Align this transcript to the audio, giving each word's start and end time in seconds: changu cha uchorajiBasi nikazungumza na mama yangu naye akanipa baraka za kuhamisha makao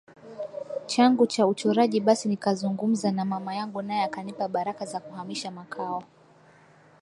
changu 0.87 1.25
cha 1.27 1.47
uchorajiBasi 1.47 2.29
nikazungumza 2.29 3.11
na 3.11 3.25
mama 3.25 3.55
yangu 3.55 3.81
naye 3.81 4.03
akanipa 4.03 4.47
baraka 4.47 4.85
za 4.85 4.99
kuhamisha 4.99 5.51
makao 5.51 6.03